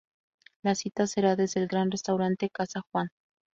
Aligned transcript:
La 0.63 0.73
cita 0.73 1.05
sera 1.05 1.35
desde 1.35 1.59
el 1.59 1.67
gran 1.67 1.91
restaurante 1.91 2.49
Casa 2.49 2.81
Juan 2.91 3.09